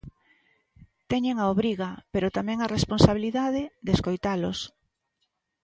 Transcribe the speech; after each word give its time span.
Teñen 1.11 1.35
a 1.39 1.45
obriga, 1.53 1.89
pero 2.13 2.33
tamén 2.37 2.57
a 2.61 2.71
responsabilidade, 2.75 3.61
de 3.85 3.91
escoitalos. 3.97 4.57